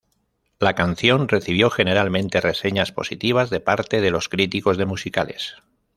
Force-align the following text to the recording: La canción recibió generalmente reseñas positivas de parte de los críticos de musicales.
La 0.57 0.73
canción 0.73 1.27
recibió 1.27 1.69
generalmente 1.69 2.41
reseñas 2.41 2.91
positivas 2.91 3.51
de 3.51 3.59
parte 3.59 4.01
de 4.01 4.09
los 4.09 4.29
críticos 4.29 4.77
de 4.79 4.87
musicales. 4.87 5.57